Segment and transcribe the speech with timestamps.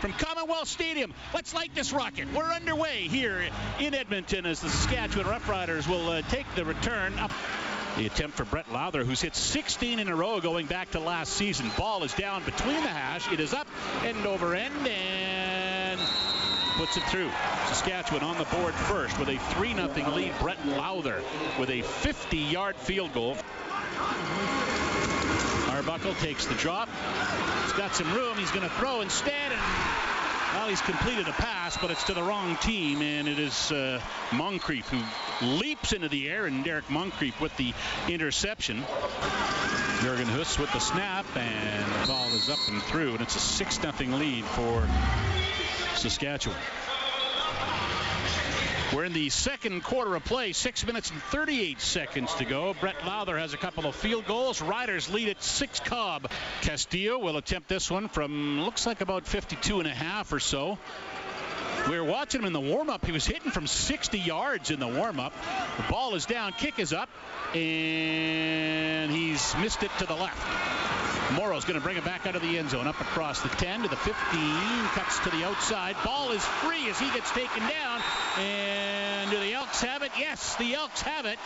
[0.00, 1.12] from Commonwealth Stadium.
[1.34, 2.32] Let's light this rocket.
[2.34, 3.44] We're underway here
[3.78, 7.32] in Edmonton as the Saskatchewan Roughriders will uh, take the return up.
[7.98, 11.34] The attempt for Brett Lauther, who's hit 16 in a row going back to last
[11.34, 11.70] season.
[11.76, 13.30] Ball is down between the hash.
[13.30, 13.66] It is up,
[14.02, 16.00] end over end, and
[16.76, 17.30] puts it through.
[17.66, 20.32] Saskatchewan on the board first with a 3 0 lead.
[20.40, 21.22] Brett Lauther
[21.58, 23.36] with a 50 yard field goal.
[26.00, 26.88] Takes the drop.
[27.64, 28.36] He's got some room.
[28.36, 29.52] He's going to throw instead.
[29.52, 29.60] And,
[30.54, 33.00] well, he's completed a pass, but it's to the wrong team.
[33.00, 34.00] And it is uh,
[34.32, 35.00] Moncrief who
[35.46, 36.46] leaps into the air.
[36.46, 37.72] And Derek Moncrief with the
[38.08, 38.82] interception.
[40.00, 41.26] Jorgen Hus with the snap.
[41.36, 43.12] And the ball is up and through.
[43.12, 44.88] And it's a 6 0 lead for
[45.94, 46.58] Saskatchewan.
[48.92, 52.74] We're in the second quarter of play, six minutes and 38 seconds to go.
[52.80, 54.60] Brett Lauther has a couple of field goals.
[54.60, 56.28] Riders lead at six Cobb.
[56.62, 60.76] Castillo will attempt this one from looks like about 52 and a half or so.
[61.88, 63.06] We were watching him in the warm-up.
[63.06, 65.34] He was hitting from 60 yards in the warm-up.
[65.76, 67.08] The ball is down, kick is up,
[67.54, 70.99] and he's missed it to the left.
[71.32, 73.82] Morrow's going to bring it back out of the end zone, up across the 10
[73.82, 74.14] to the 15,
[74.94, 75.96] cuts to the outside.
[76.04, 78.00] Ball is free as he gets taken down.
[78.38, 80.10] And do the Elks have it?
[80.18, 81.38] Yes, the Elks have it.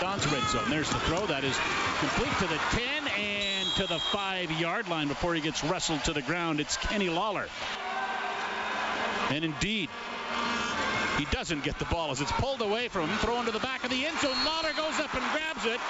[0.00, 0.70] Don's red zone.
[0.70, 1.26] There's the throw.
[1.26, 1.56] That is
[1.98, 6.22] complete to the 10 and to the 5-yard line before he gets wrestled to the
[6.22, 6.60] ground.
[6.60, 7.48] It's Kenny Lawler.
[9.30, 9.90] And indeed,
[11.18, 13.84] he doesn't get the ball as it's pulled away from him, thrown to the back
[13.84, 14.36] of the end zone.
[14.44, 15.80] Lawler goes up and grabs it.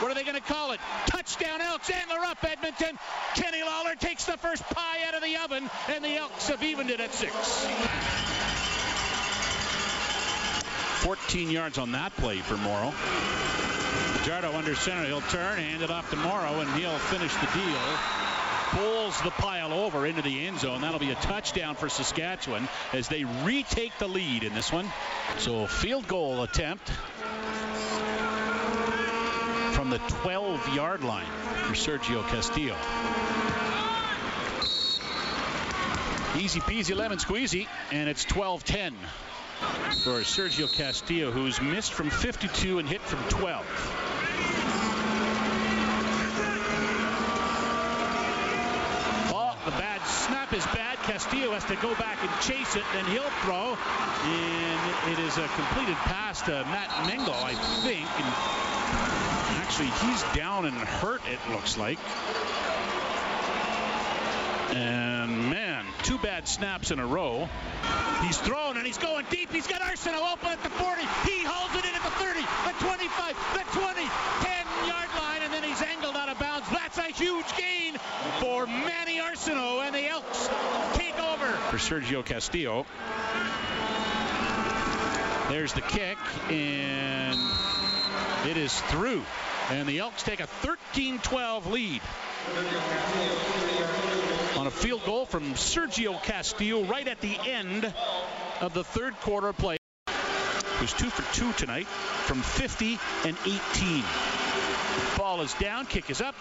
[0.00, 0.80] What are they going to call it?
[1.06, 1.90] Touchdown Elks.
[1.90, 2.98] And they're up Edmonton.
[3.34, 6.88] Kenny Lawler takes the first pie out of the oven, and the Elks have evened
[6.88, 7.34] it at six.
[11.04, 12.94] 14 yards on that play for Morrow.
[14.24, 15.04] Jardo under center.
[15.06, 17.80] He'll turn, hand it off to Morrow, and he'll finish the deal.
[18.70, 20.80] Pulls the pile over into the end zone.
[20.80, 24.90] That'll be a touchdown for Saskatchewan as they retake the lead in this one.
[25.38, 26.90] So field goal attempt
[29.90, 31.26] the 12 yard line
[31.64, 32.76] for Sergio Castillo.
[36.38, 38.94] Easy peasy lemon squeezy, and it's 12 10
[40.04, 43.66] for Sergio Castillo, who's missed from 52 and hit from 12.
[49.32, 50.98] Oh, the bad snap is bad.
[50.98, 53.76] Castillo has to go back and chase it, then he'll throw.
[54.24, 58.08] And it is a completed pass to Matt Mengo, I think.
[58.20, 59.19] And
[59.70, 61.98] actually, he's down and hurt, it looks like.
[64.74, 67.48] And man, two bad snaps in a row.
[68.22, 69.52] He's thrown and he's going deep.
[69.52, 71.02] He's got Arsenault open at the 40.
[71.22, 73.94] He holds it in at the 30, the 25, the 20,
[74.42, 76.68] 10 yard line, and then he's angled out of bounds.
[76.70, 77.96] That's a huge gain
[78.40, 80.48] for Manny Arsenault, and the Elks
[80.94, 81.46] take over.
[81.70, 82.86] For Sergio Castillo.
[85.48, 86.18] There's the kick,
[86.50, 87.38] and
[88.48, 89.22] it is through.
[89.70, 90.48] And the Elks take a
[90.94, 92.00] 13-12 lead
[94.56, 97.84] on a field goal from Sergio Castillo right at the end
[98.60, 99.76] of the third quarter play.
[100.78, 104.02] Who's two for two tonight from 50 and 18.
[105.16, 106.34] Ball is down, kick is up,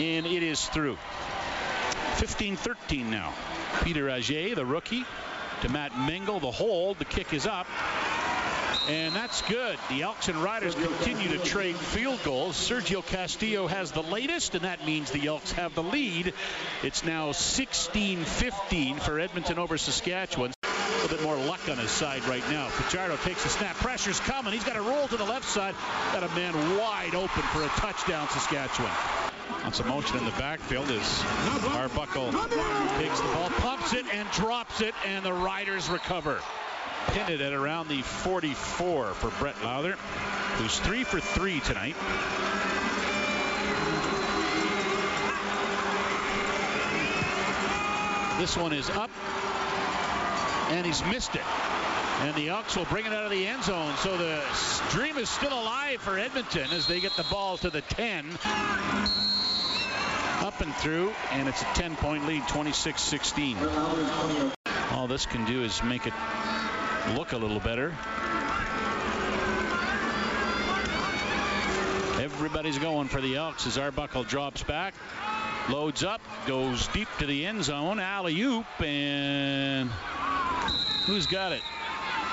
[0.00, 0.98] and it is through.
[2.16, 3.32] 15-13 now.
[3.84, 5.04] Peter Ager, the rookie,
[5.60, 6.98] to Matt Mingle, the hold.
[6.98, 7.68] The kick is up.
[8.88, 9.78] And that's good.
[9.88, 12.56] The Elks and Riders continue to trade field goals.
[12.56, 16.34] Sergio Castillo has the latest, and that means the Elks have the lead.
[16.82, 20.52] It's now 16-15 for Edmonton over Saskatchewan.
[20.64, 22.68] A little bit more luck on his side right now.
[22.68, 23.76] Fajardo takes the snap.
[23.76, 24.52] Pressure's coming.
[24.52, 25.76] He's got a roll to the left side.
[26.12, 28.90] Got a man wide open for a touchdown, Saskatchewan.
[29.64, 31.24] On some motion in the backfield as
[31.76, 32.32] Arbuckle
[32.98, 36.40] takes the ball, pumps it, and drops it, and the Riders recover
[37.08, 39.94] pinned it at around the 44 for Brett Lauther,
[40.56, 41.96] who's three for three tonight.
[48.38, 49.10] This one is up,
[50.70, 51.42] and he's missed it.
[52.22, 53.94] And the Elks will bring it out of the end zone.
[53.98, 54.40] So the
[54.90, 58.26] dream is still alive for Edmonton as they get the ball to the 10.
[60.40, 64.52] Up and through, and it's a 10-point lead, 26-16.
[64.92, 66.14] All this can do is make it
[67.10, 67.94] look a little better.
[72.20, 74.94] Everybody's going for the Elks as Arbuckle drops back,
[75.68, 79.90] loads up, goes deep to the end zone, alley oop, and
[81.06, 81.62] who's got it?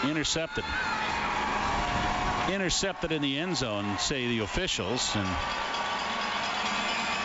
[0.03, 0.63] Intercepted.
[2.49, 5.27] Intercepted in the end zone, say the officials, and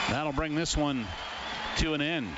[0.09, 1.07] that'll bring this one
[1.79, 2.35] to an end.